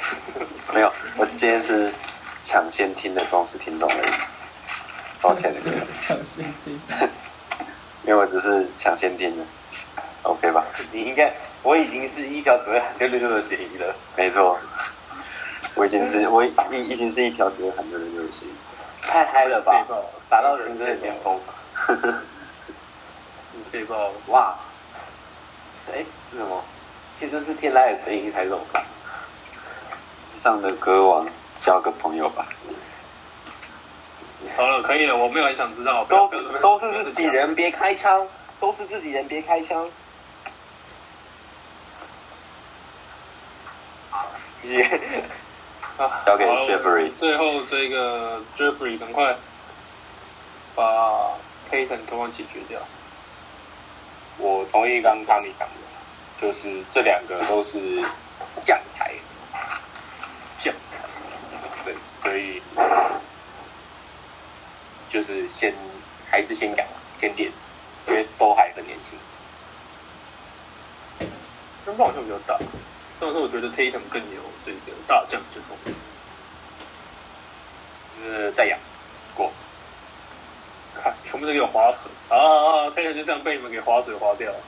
[0.72, 1.92] 没有，我今天是
[2.42, 4.10] 抢先听的忠实听众而已。
[5.20, 5.60] 抱歉了，
[6.00, 6.80] 抢先听。
[8.04, 9.44] 因为我只是抢先听的
[10.22, 10.64] ，OK 吧？
[10.90, 11.30] 你应该，
[11.62, 13.94] 我已经是一条只会喊六六六的咸鱼了。
[14.16, 14.58] 没错，
[15.74, 16.50] 我已经是我已
[16.88, 18.52] 已经是一条只会喊六六六的咸鱼。
[19.02, 19.86] 太嗨了吧！
[20.30, 21.38] 达到人生的巅峰。
[23.70, 24.54] 可以报哇！
[25.92, 26.62] 哎，是什么？
[27.18, 28.62] 其实是天籁的声音还是什么？
[30.36, 32.46] 上的歌王交个朋友吧。
[34.56, 36.04] 好了，可以了，我没有很想知道。
[36.04, 38.26] 都是都是自己人，别开枪！
[38.60, 39.88] 都是自己人，别开枪！
[44.62, 45.00] 谢谢。
[45.98, 47.10] 啊，交给 Jeffrey。
[47.16, 49.34] 最后这个 Jeffrey，赶快
[50.74, 51.32] 把
[51.70, 52.80] Payton 给我解决掉。
[54.38, 55.74] 我同意刚刚汤米讲的，
[56.40, 58.02] 就是这两个都是
[58.62, 59.14] 将才，
[60.60, 61.00] 将才，
[61.84, 62.62] 对，所以
[65.08, 65.72] 就是先
[66.30, 66.86] 还是先养，
[67.18, 67.50] 先练，
[68.08, 69.18] 因为都还很年轻。
[71.86, 72.58] 那好像比较大，
[73.18, 75.94] 但是我觉得 Tatum 更有这个大将之风。
[78.22, 78.78] 呃，再养
[79.34, 79.50] 过。
[81.24, 82.90] 全部都给我划水啊啊！
[82.90, 84.58] 佩特就这样被你们给划水划掉了。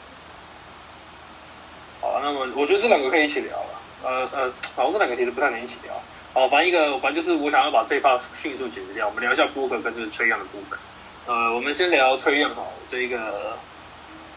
[2.00, 3.80] 好，那么我觉得这两个可以一起聊了。
[4.04, 5.92] 呃呃，好，这两个其实不太能一起聊。
[6.32, 9.08] 好，反正一个，反正就是我想要把这一 part 迅速解决掉。
[9.08, 10.78] 我们聊一下波克跟这个崔样的部分。
[11.26, 13.56] 呃，我们先聊崔样好，这个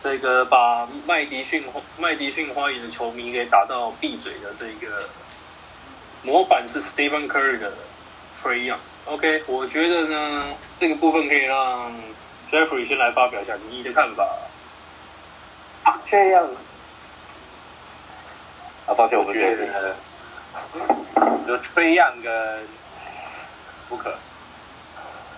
[0.02, 1.64] 这个把麦迪逊
[1.98, 5.08] 麦迪逊花园的球迷给打到闭嘴的这个
[6.24, 7.72] 模板是 Stephen Curry 的
[8.42, 8.80] 崔样。
[9.06, 10.46] OK，我觉得呢，
[10.80, 11.92] 这个部分可以让
[12.52, 14.28] Jeffrey 先来发表一下你的看法。
[16.06, 16.46] 这样，
[18.86, 19.74] 啊抱歉，我不觉确定。
[19.74, 19.96] 得
[21.48, 22.68] 就吹样跟
[23.90, 24.12] 不可，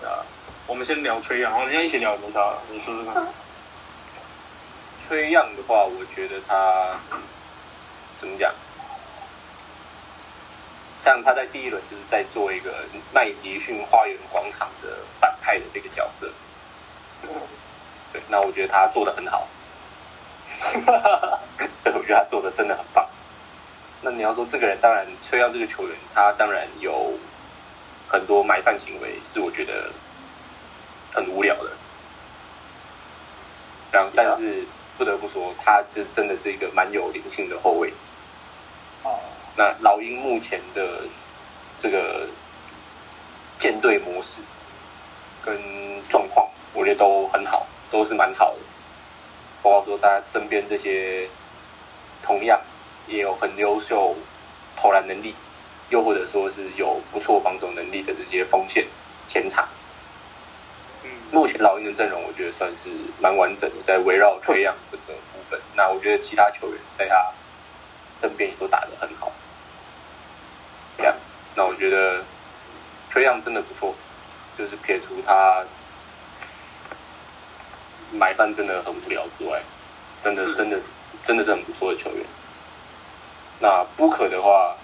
[0.02, 0.20] 啊，
[0.66, 3.24] 我们先聊吹样，我们先一起聊没差，你说说看。
[5.06, 6.96] 吹样的话，我觉得他
[8.20, 8.52] 怎么讲？
[11.04, 12.74] 像他在第一轮就是在做一个
[13.12, 16.32] 麦迪逊花园广场的反派的这个角色，
[18.12, 19.46] 对，那我觉得他做的很好，
[21.84, 23.06] 对，我觉得他做的真的很棒。
[24.00, 27.12] 那你要说这个人，当然吹到这个球员，他当然有
[28.08, 29.90] 很多买饭行为，是我觉得
[31.12, 31.70] 很无聊的。
[33.92, 34.64] 然后，但是
[34.98, 37.92] 不得不说，他是真的是一个蛮有灵性的后卫。
[39.04, 39.20] 哦，
[39.56, 41.02] 那老鹰目前的
[41.78, 42.26] 这个
[43.58, 44.40] 舰队模式
[45.44, 45.56] 跟
[46.08, 48.58] 状况，我觉得都很好，都是蛮好的。
[49.62, 51.28] 包括说他身边这些
[52.22, 52.60] 同样
[53.06, 54.14] 也有很优秀
[54.76, 55.34] 投篮能力，
[55.88, 58.86] 又或者说是有不错防守能力的这些锋线
[59.28, 59.66] 前场。
[61.02, 62.90] 嗯，目前老鹰的阵容，我觉得算是
[63.20, 65.60] 蛮完整的，在围绕缺样这个部分。
[65.74, 67.14] 那我觉得其他球员在他
[68.24, 69.30] 身边也都打得很好，
[70.96, 71.32] 这样子。
[71.54, 72.24] 那我觉得
[73.10, 73.94] 崔样真的不错，
[74.56, 75.62] 就是撇除他
[78.10, 79.60] 买饭真的很无聊之外，
[80.22, 80.86] 真的嗯真的是
[81.26, 82.24] 真的是很不错的球员。
[83.60, 84.74] 那布克的话，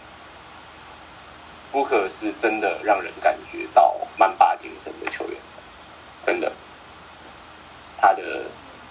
[1.72, 5.40] 布克是真的让人感觉到曼巴精神的球员。
[6.26, 6.52] 真的，
[7.96, 8.42] 他的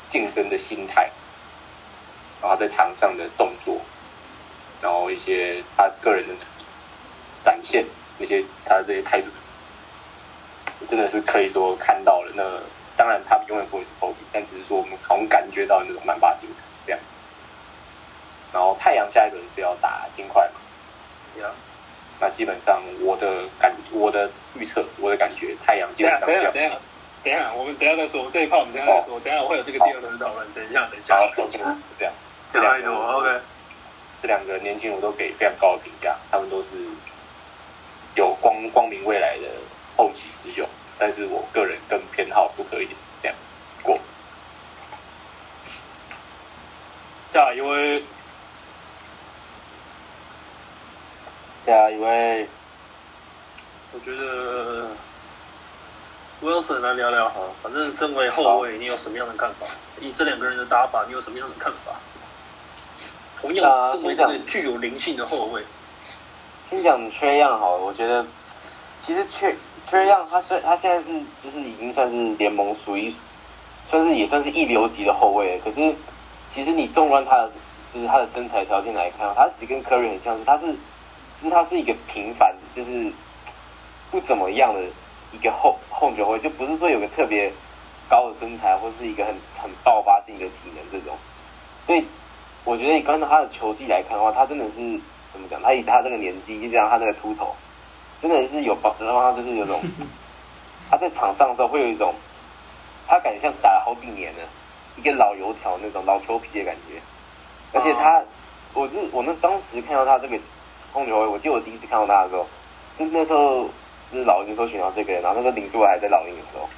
[0.09, 1.11] 竞争的心态，
[2.41, 3.79] 然后在场上的动作，
[4.81, 6.33] 然后一些他个人的
[7.43, 7.85] 展现，
[8.17, 9.27] 那些他的这些态度，
[10.87, 12.31] 真的是可以说看到了。
[12.35, 12.43] 那
[12.95, 17.15] 当然，他永远不会是 Kobe，但只是说我们好像感觉到那种曼巴精神这样子。
[18.51, 20.59] 然后太阳下一轮是要打金块嘛？
[21.35, 21.51] 对啊。
[22.21, 26.75] 那基本上我的感，我的预测，我的感觉，太阳基本上是要等一下，
[27.23, 31.23] 等下，我们等一下再说这一块，我们等一下再说，等一下我会有这个第二轮讨论，等一下，等一下好。
[31.37, 31.57] ，OK，
[31.97, 32.13] 这样。
[32.49, 33.39] 这两个，OK。
[34.21, 36.69] 这两个年轻人我都给非常高的评价，他们都是
[38.15, 39.47] 有光光明未来的
[39.95, 42.89] 后起之秀，但是我个人更偏好不可以
[43.21, 43.37] 这样
[43.81, 43.97] 过。
[47.31, 48.03] 下一位，
[51.65, 52.47] 下一位，
[53.93, 54.89] 我觉得
[56.41, 59.65] Wilson 来聊聊好了，反正身为后卫，你有什么样的看法？
[60.01, 61.93] 以这两个人的打法，你有什么样的看法？
[63.41, 65.63] 同样啊身为这个具有灵性的后卫，
[66.69, 68.25] 先讲缺样好了，我觉得
[69.01, 69.55] 其实缺
[69.87, 71.05] 缺样，他虽他现在是
[71.43, 73.11] 就是已经算是联盟属于
[73.85, 75.95] 算是也算是一流级的后卫了，可是
[76.49, 77.51] 其实你纵观他的
[77.91, 80.75] 就是他的身材条件来看，他其实跟 Curry 很像是，他是
[81.35, 83.11] 其实他是一个平凡就是
[84.11, 84.81] 不怎么样的
[85.31, 87.51] 一个后后球卫，就不是说有个特别
[88.09, 91.17] 高的身材或是一个很很爆发性的体能这种，
[91.81, 92.05] 所以
[92.69, 94.75] 我觉得你跟他的球技来看的话，他真的是
[95.33, 95.59] 怎么讲？
[95.59, 97.55] 他以他这个年纪，就加上他那个秃头，
[98.21, 99.81] 真的是有帮让他就是有种
[100.87, 102.13] 他在场上的时候会有一种，
[103.07, 104.39] 他感觉像是打了好几年了，
[104.97, 107.01] 一个老油条那种老球皮的感觉。
[107.73, 108.21] 而且他，
[108.75, 110.37] 我是我那当时看到他这个
[110.93, 112.45] 控球位，我记得我第一次看到他的时候，
[112.99, 113.63] 就那时候
[114.11, 116.69] 就是老鹰说选到这个人，然后那个林书豪还在老鹰的时候，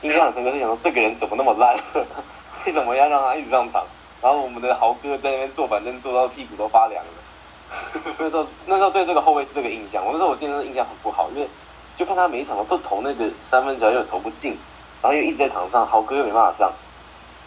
[0.00, 1.76] 印象很深刻是想说这个人怎么那么烂，
[2.64, 3.84] 为什么要让他一直上场？
[4.26, 8.02] 然后我们的豪哥在那边坐板凳坐到屁股都发凉了。
[8.18, 11.48] 那时候那时候对这个后卫是这个印象，我那时候我记得印象很不好，因为
[11.96, 14.58] 就看他每一场都投那个三分球又投不进，
[15.00, 16.72] 然后又一直在场上，豪哥又没办法上。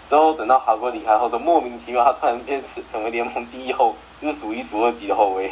[0.08, 5.52] 之后等到豪哥离开后，都莫名其妙他突然变成成为联盟第一后，就是数一数二级的后卫。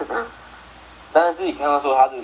[1.12, 2.14] 但是自己看到说他是，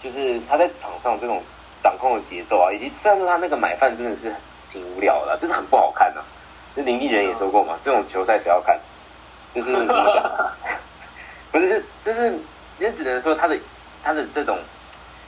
[0.00, 1.42] 就是他在场上这种
[1.82, 4.34] 掌控的节奏啊，以及虽然说他那个买饭真的是
[4.72, 6.31] 挺无聊的啊，就是很不好看呐、啊。
[6.74, 8.78] 就林立人也说过嘛，这种球赛谁要看？
[9.54, 10.24] 就是怎么讲？
[11.52, 12.34] 不是，就是
[12.78, 13.58] 也只能说他的
[14.02, 14.58] 他的这种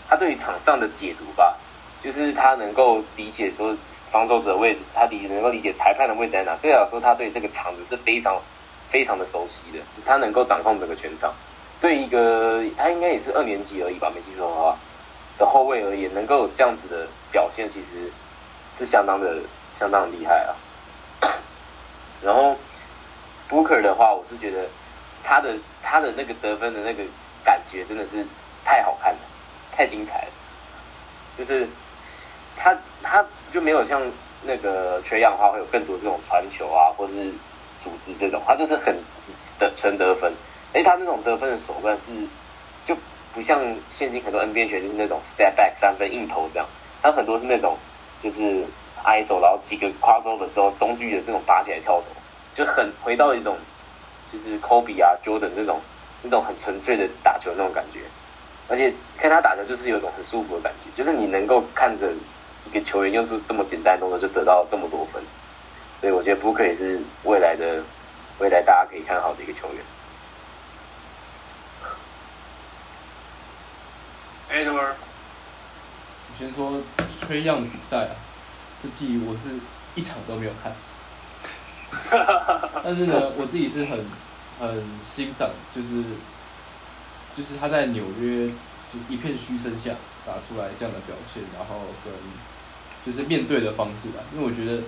[0.09, 1.55] 他对于场上的解读吧，
[2.03, 3.77] 就是他能够理解说
[4.07, 6.57] 防守者的位置，他理能够理解裁判的位置在哪。
[6.63, 8.41] 对我来说，他对这个场子是非常
[8.89, 11.33] 非常的熟悉的，是他能够掌控整个全场。
[11.81, 14.77] 对一个他应该也是二年级而已吧，没记错的话
[15.37, 18.11] 的后卫而言，能够有这样子的表现，其实
[18.79, 19.37] 是相当的
[19.75, 20.57] 相当的厉害啊。
[22.25, 22.57] 然后
[23.51, 24.67] Booker 的话，我是觉得
[25.23, 27.03] 他的他的那个得分的那个
[27.45, 28.25] 感觉真的是
[28.65, 29.21] 太好看了，
[29.73, 30.29] 太精彩了。
[31.37, 31.69] 就是
[32.57, 34.01] 他他就没有像
[34.43, 37.13] 那个缺氧的话，会有更多这种传球啊，或是
[37.83, 38.97] 组织这种，他就是很
[39.59, 40.33] 的纯得分。
[40.73, 42.11] 而且他那种得分的手段是
[42.85, 42.97] 就
[43.33, 43.61] 不像
[43.91, 46.67] 现今很多 NBA 球员就是那种 step back 三分硬投这样，
[47.03, 47.77] 他很多是那种
[48.21, 48.65] 就是
[49.05, 52.07] ISO，然后几个胯收了之后中距的这种拔起来跳投，
[52.55, 53.57] 就很回到一种
[54.33, 55.81] 就是 Kobe 啊 Jordan 那种
[56.23, 58.01] 那种很纯粹的打球那种感觉，
[58.69, 62.11] 而且看他打球就是有一种很舒服的感觉，就是你能够看着
[62.67, 65.23] 一个球员用出这么简单动作就得到这么多分，
[66.01, 67.85] 所以我觉得 Booker 也是未来的
[68.38, 69.85] 未来大家可以看好的一个球员。
[74.51, 74.95] Edward，
[76.31, 76.81] 我先说
[77.21, 78.14] 吹样的比赛啊，
[78.85, 79.57] 这季我是
[79.94, 80.77] 一场都没有看，
[82.85, 84.05] 但是呢，我自己是很
[84.61, 86.05] 很欣赏，就是
[87.33, 89.92] 就是他在纽约就一片嘘声下
[90.27, 92.12] 打出来这样的表现，然后跟
[93.07, 94.83] 就是面对的方式吧，因为我觉得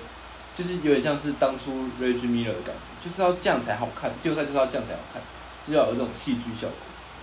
[0.54, 5.22] 就是有点像是当初 Reggie Miller 的感觉，就是要这样才好看，季后赛就是要这样才好看，
[5.66, 6.76] 就要有这种戏剧效果，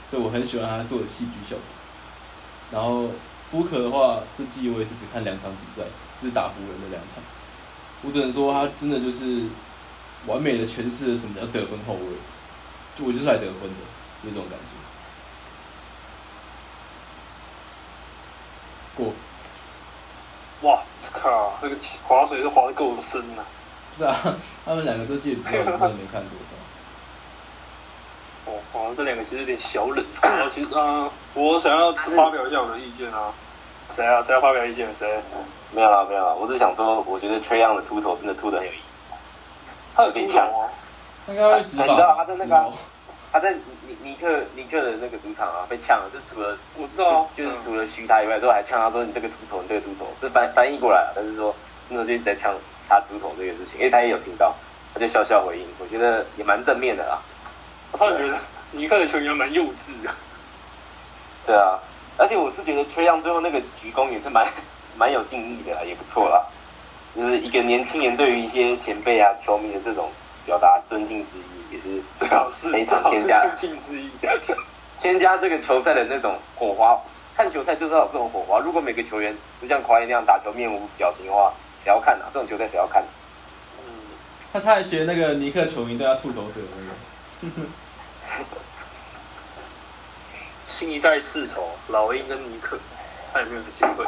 [0.10, 1.64] 所以我很喜欢他做的戏剧效果。
[2.72, 3.12] 然后
[3.52, 5.84] 布克的话，这季我也是只看两场比赛，
[6.24, 7.22] 就是打湖人的两场。
[8.02, 9.44] 我只能说他真的就是
[10.26, 12.00] 完美的诠释了什么叫得分后卫，
[12.96, 13.84] 就我就是来得分的，
[14.24, 14.66] 就这种感觉。
[18.96, 19.12] 过
[20.62, 20.82] 哇
[21.12, 21.76] 靠，那个
[22.08, 23.44] 划水是划的够深呐、
[23.92, 24.16] 不是啊，
[24.66, 26.54] 他们两个这季比赛我真的没看多少。
[28.52, 30.06] 哦，哦，这两个其实有点小冷。
[30.22, 33.34] 我，其实啊、我想要发表一下我的意见啊。
[33.96, 34.24] 谁啊？
[34.24, 34.88] 谁要发表意见？
[35.00, 35.22] 谁？
[35.74, 39.04] 没有啦，没有啦，我只是想说，我觉得吹样的秃头真的秃的很有意思。
[39.96, 40.70] 他有点强哦。
[41.26, 41.86] 他应该会执法。
[41.86, 42.72] 你知道他在那个
[43.32, 51.56] 他在尼尼克尼克的那个主场啊，被呛了，就除了我知道啊，就是就是除了嘘他以外，都还呛他说你这个秃头，你这个秃头，是翻翻译过来了，但是说
[51.90, 52.54] 真的就是在呛
[52.88, 54.54] 他秃头这个事情，因为他也有听到，
[54.94, 57.18] 他就笑笑回应，我觉得也蛮正面的啦。
[57.92, 58.38] 我突然觉得
[58.72, 60.12] 尼克的球员蛮幼稚的。
[61.46, 61.80] 对啊，
[62.18, 64.46] 而且我是觉得崔样最后那个鞠躬也是蛮
[64.98, 66.46] 蛮有敬意的啦，也不错啦。
[67.16, 70.12] 就是一个年轻人对于一些前辈啊、球迷的这种
[70.46, 74.10] 表达尊敬之意，也是最好是非最好是常添加尊敬之意。
[75.00, 77.00] 添加这个球赛的那种火花。
[77.36, 78.60] 看球赛就是要有这种火花。
[78.60, 81.52] 如果每个球员就像夸伊那样打球面无表情的话，
[81.84, 82.30] 谁要看啊？
[82.32, 83.04] 这种球赛谁要看？
[83.80, 83.86] 嗯，
[84.54, 86.62] 他他还学那个尼克球迷对他吐口水
[87.42, 87.52] 那个。
[90.66, 92.78] 新一代世仇，老鹰跟尼克，
[93.34, 94.06] 他有没有机会。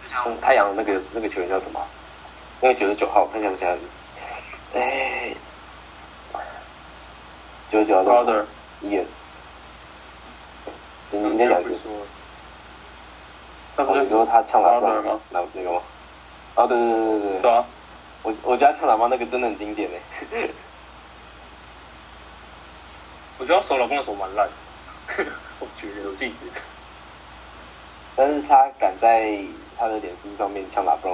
[0.11, 1.79] 像太阳那个那个球员叫什么？
[2.59, 3.79] 那个九十九号，我想起来了。
[4.75, 5.33] 哎，
[7.69, 8.43] 九十九号 Brother，
[8.81, 9.01] 你
[11.11, 11.69] 你在讲谁？
[11.69, 12.05] 不说。
[13.77, 15.17] 那不哦，是说他呛喇叭吗？
[15.29, 15.81] 那那个吗？
[16.55, 17.65] 哦，对对对对对对，啊，
[18.23, 19.95] 我我觉得他呛喇叭那个真的很经典哎。
[23.39, 24.53] 我觉得他手老公的手蛮烂的。
[25.59, 26.61] 我觉得我自己觉得。
[28.13, 29.39] 但是他敢在
[29.81, 31.09] 他的脸书上面呛喇叭，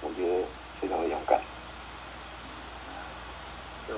[0.00, 0.42] 我觉得
[0.80, 1.38] 非常的勇敢。
[3.86, 3.94] 就，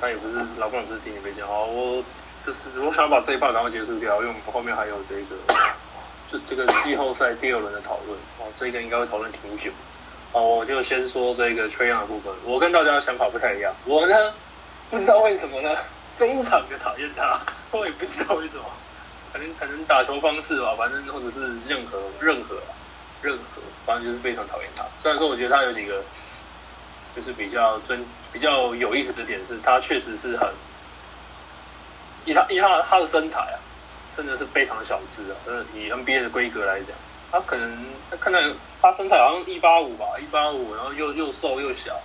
[0.00, 2.02] 他也不是老公，也不是第一杯讲好，我
[2.46, 5.36] 就是我想把这一趴赶快结束掉，因为我们后面还有这个
[6.30, 9.70] 这这个季后赛第二轮的讨论哦，这个应该会讨论挺久。
[10.32, 13.70] 哦，我就先说这个吹样的部分，我跟大家的想法不太一样。
[13.84, 14.32] 我呢，
[14.88, 15.76] 不知道为什么呢，
[16.16, 17.38] 非常的讨厌他，
[17.70, 18.64] 我也不知道为什么，
[19.30, 22.56] 可能可能打球方式吧，反正或者是任何任何
[23.22, 24.84] 任何，反正就是非常讨厌他。
[25.02, 26.02] 虽然说我觉得他有几个
[27.14, 30.48] 就是比较尊比较有意思的点是，他确实是很
[32.24, 33.56] 以他以他他的身材啊，
[34.16, 36.88] 真的是非常小只啊，呃，以 NBA 的规格来讲，
[37.30, 38.38] 他可能他看到
[38.82, 41.98] 他身材好像一八五吧，一八五，然后又又瘦又小，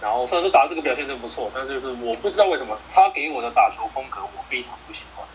[0.00, 5.26] 然后虽然说打这个表现真不错，但是就是我不知道为什么他给我的打球风格我非常不喜欢，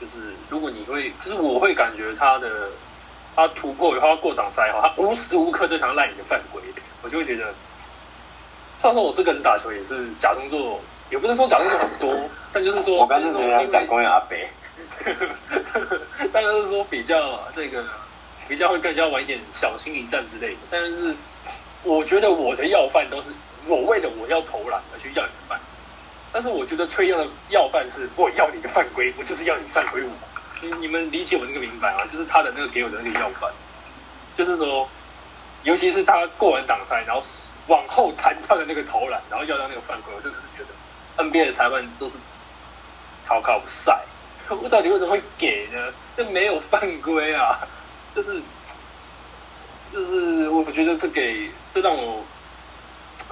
[0.00, 2.70] 就是如果你会，可是我会感觉他的
[3.38, 6.60] 他突破以后他过挡塞哈，他无时无刻都想赖你的犯规，
[7.02, 7.54] 我就会觉得。
[8.80, 14.48] 虽然说我这个人打球也是假动作，也不是说假动作很多，但就是说，我刚才觉得他讲公园阿北，
[16.32, 17.84] 当然是说比较这个
[18.48, 20.58] 比较会跟人家玩一点小心理战之类的。
[20.68, 21.14] 但是
[21.84, 23.30] 我觉得我的要饭都是
[23.68, 25.60] 我为了我要投篮而去要你的饭，
[26.32, 30.10] 但是我觉得崔样的要饭是我要你的犯规，我就是要你犯规我。
[30.60, 32.04] 你你们理解我那个明白吗？
[32.10, 33.50] 就是他的那个给我的那个要饭，
[34.36, 34.88] 就是说，
[35.62, 37.22] 尤其是他过完挡拆，然后
[37.68, 42.16] 往后弹跳的那个投篮，然后要到那个犯规，我真的是觉得 NBA 的裁判都是
[43.26, 44.00] 考考不赛。
[44.48, 45.92] 我到底为什么会给呢？
[46.16, 47.60] 这没有犯规啊，
[48.16, 48.40] 就是
[49.92, 52.24] 就是我觉得这给这让我，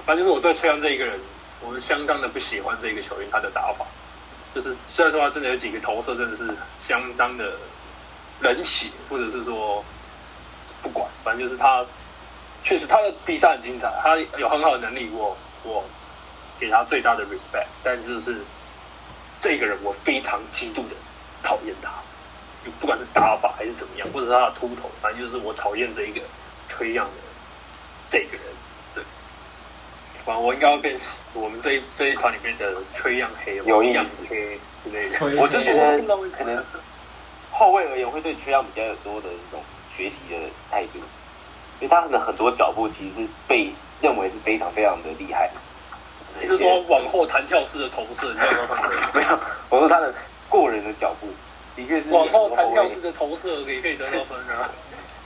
[0.05, 1.19] 反正就是我对崔阳这一个人
[1.59, 3.85] 我是相当的不喜欢这一个球员他的打法，
[4.55, 6.47] 就是虽然说他真的有几个投射真的是
[6.79, 7.53] 相当的
[8.39, 9.83] 冷血，或者是说
[10.81, 11.85] 不管，反正就是他
[12.63, 15.83] 确实他的比赛很精彩，他有很好的能力，我我
[16.59, 18.37] 给他最大的 respect，但就是
[19.39, 20.95] 这个人我非常极度的
[21.43, 21.91] 讨厌他，
[22.79, 26.21] 不管是打法还是怎么样，或者是他的秃头，反正就是我讨厌这一个
[26.67, 27.11] 推样的
[28.09, 28.56] 这个人。
[30.35, 30.95] 我应该要变
[31.33, 35.41] 我们这一这一团里面的吹样黑，样有意思黑之类的。
[35.41, 35.99] 我就觉得
[36.29, 36.63] 可能
[37.51, 39.61] 后卫而言会对缺氧比较有多的一种
[39.95, 40.35] 学习的
[40.71, 40.99] 态度，
[41.79, 43.71] 因为他的很多脚步其实是被
[44.01, 45.49] 认为是非常非常的厉害。
[46.41, 48.33] 你是说往后弹跳式的投射？
[48.33, 48.89] 你知道吗？
[49.13, 49.39] 没有？
[49.69, 50.13] 我说他的
[50.49, 51.27] 过人的脚步
[51.75, 54.69] 的确是往后弹跳式的投射也可以得到分啊。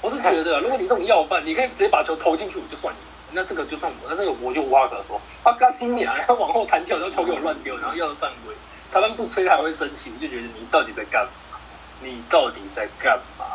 [0.01, 3.10] 我是觉得，如果你这种要饭，你可以直接把球投进去，我就算你。
[3.33, 5.19] 那这个就算我，那这个我就无话可说。
[5.43, 8.53] 他刚听你啊， 然后往后弹跳，然后球给我乱丢，然后要的犯规，
[8.89, 11.57] 裁判不吹他还会生气，我就觉得你到底在干嘛？
[12.01, 13.45] 你到底在干嘛？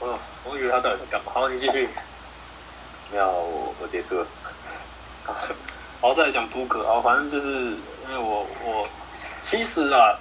[0.00, 1.32] 我我以为他到底在干嘛？
[1.32, 1.88] 好，你继续。
[3.12, 4.26] 没有，我我结束了。
[6.00, 8.86] 然后再来讲扑克啊，反正就是因为我我
[9.42, 10.18] 其实啊，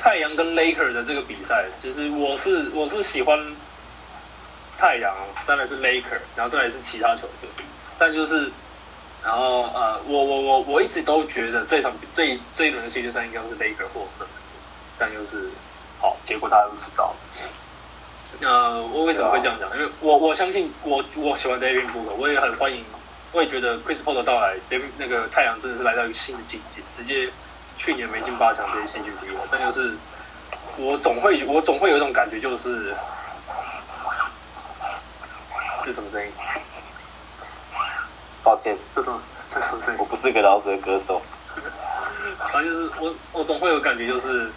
[0.00, 3.38] 太阳跟 Laker 的这个比赛，其实我是我是喜欢
[4.78, 5.14] 太阳，
[5.44, 7.48] 再来是 Laker，然后再来是其他球队，
[7.98, 8.50] 但就是
[9.24, 14.26] 然后呃，我我我我一直都觉得这场这一这一轮的系列赛应该是 Laker 获胜，
[14.98, 15.50] 但就是
[16.00, 17.14] 好，结果大家都知道。
[18.38, 19.70] 那我为什么会这样讲？
[19.78, 22.84] 因为我我相信我我喜欢 David Booker，我也很欢迎，
[23.32, 27.30] 我也觉得 Chris Paul 的到来，David 那个太阳真的是来到一个新的境界，直接
[27.78, 29.40] 去年没进八强直接戏剧第一了。
[29.50, 29.94] 但就是
[30.76, 32.94] 我总会我总会有一种感觉，就是
[35.86, 36.32] 这是什么声音？
[38.42, 39.22] 抱歉，这是什么？
[39.48, 40.04] 这是什么声音我？
[40.04, 41.22] 不是个饶舌歌手。
[42.52, 44.50] 反正就是我我总会有感觉，就是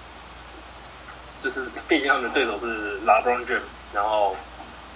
[1.44, 4.36] 就是，毕竟他们的对手是 LeBron James，然后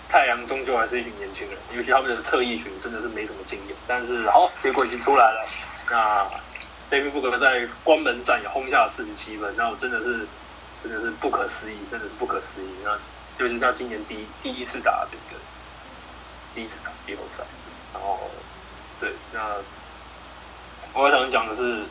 [0.09, 3.77] 太阳终究还是一群年轻人，尤其他们的侧翼群真的是没什么经验。
[3.85, 5.45] 但是好，结果已经出来了。
[5.91, 6.27] 那
[6.89, 10.25] David Booker 在关门战也轰下四十七分，那我真的是
[10.81, 12.73] 真的是不可思议，真的是不可思议。
[12.83, 12.97] 那
[13.37, 15.39] 尤其是他今年第一第一次打这个
[16.53, 17.43] 第一次打季后赛，
[17.93, 18.19] 然后
[18.99, 19.39] 对，那
[20.93, 21.83] 我想讲的是。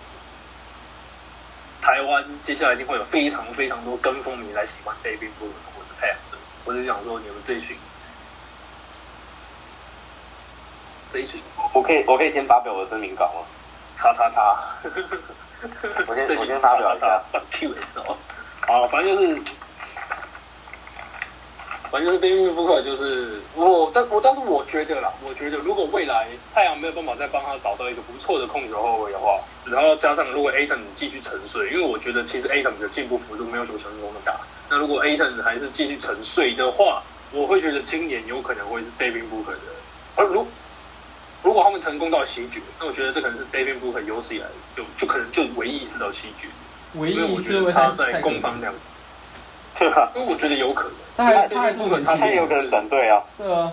[1.85, 6.39] 台湾接下来一定会有非常非常多跟风迷来喜欢 David Booker 或者太阳队。
[6.65, 7.77] 我只想说，你们这一群，
[11.13, 11.43] 这一群
[11.73, 13.45] 我可以我可以先发表我的声明稿吗？
[13.99, 14.57] 叉叉叉，
[16.07, 17.21] 我先我先发表一下。
[17.33, 18.17] 放 Q 的时候，
[18.61, 19.43] 好，反正就是，
[21.93, 34.41] 反正就是 David Booker 就是我，但我但是我觉得啦，我觉得如果未来太阳没有办法再帮他找到一个不错的控球后卫的话，然后加上如果 Aton 继续沉睡，因为我觉得其实 Aton 的进步幅度没有想象中的大。
[34.71, 39.61] 那如果 Aton 还是继续沉睡的话，我会觉得今年有可能会是 David Booker 的。
[40.17, 40.47] 而如
[41.43, 46.49] 如果他们成功到西决，那我觉得这可能是 David Booker 有史以来就就可能就唯一一次到西决，
[46.95, 48.73] 唯一一次他在攻防两，
[49.83, 50.13] 对吧？
[50.15, 50.93] 因为我觉得有可能。
[51.17, 53.21] 他还他还这么年轻，他也有可能转队啊。
[53.37, 53.73] 对啊，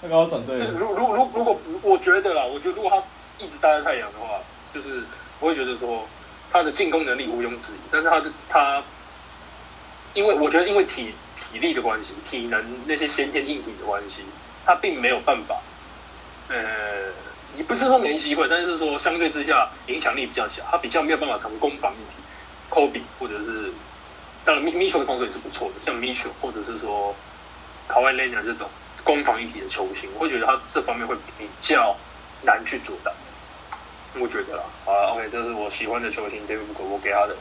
[0.00, 2.96] 他刚好转队就是，如如如如果我觉得啦，我觉得如果他
[3.44, 4.40] 一直待在太阳的话，
[4.72, 5.02] 就是
[5.38, 6.06] 我会觉得说
[6.50, 8.82] 他的进攻能力毋庸置疑，但是他的他，
[10.14, 11.14] 因为我觉得因为体
[11.52, 14.22] 体力的关系，体能那些先天硬体的关系，
[14.64, 15.56] 他并没有办法，
[16.48, 16.56] 呃，
[17.56, 22.22] 你不是说没机会，但是说相对之下影响力比较小，他比较没有办法成功防一体
[22.70, 23.72] ，Kobe 或者是
[24.44, 27.14] 当然 Mi Mitchell 的防守也是不错的，像 Mitchell 或者是说
[27.88, 28.68] Kawhi Leonard 这种
[29.04, 31.96] 攻防一体的球星，我会觉得他这方面会比较
[32.42, 33.12] 难去做到。
[34.18, 37.36] 我觉得啦，好了，OK，这是我喜欢的球星 David 如果我给他的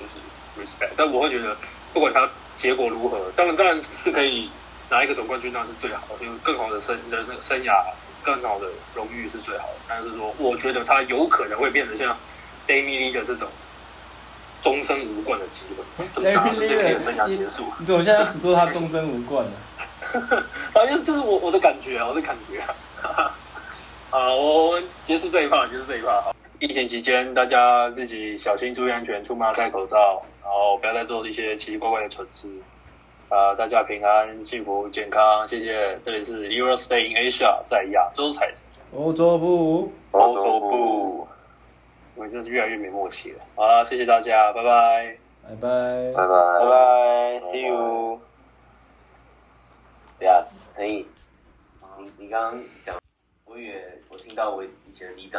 [0.00, 1.56] 就是 respect，但我会觉得
[1.92, 4.50] 不管他结果如何，当然当然是可以
[4.90, 7.84] 拿一个总冠军，那是最好的，有更好的生的那个生涯，
[8.24, 9.74] 更好的荣誉是最好的。
[9.86, 12.16] 但是说，我觉得他有可能会变得像
[12.66, 13.48] Damian Lee 的这种
[14.68, 17.62] 终身无冠的机会，怎么讲？David 是 Lee 这个生涯结束。
[17.78, 19.52] 你怎么现在只做他终身无冠呢？
[20.74, 23.34] 反 正就是我我的感觉啊，我的感觉啊。
[24.12, 26.20] 啊，我们结束这一趴，结束这一趴。
[26.20, 32.48] 好疫情期间，大家自己小心注意安全，出门要戴口罩，然后不要再做一些奇奇怪怪的蠢事。
[33.28, 35.96] 啊、大家平安、幸福、健康，谢谢。
[36.02, 38.64] 这里是 Euro Stay in Asia，在亚洲采子，
[38.94, 41.28] 欧洲部，欧洲部。
[42.18, 43.44] 我们真是越来越没默契了。
[43.54, 45.16] 好了，谢谢大家，拜拜。
[45.44, 46.12] 拜拜。
[46.12, 48.20] 拜拜拜拜，See you。
[50.18, 50.44] 对啊，
[50.74, 51.06] 陈毅，
[51.96, 52.96] 你你刚刚讲，
[53.44, 55.36] 我也我听到我以前的里长。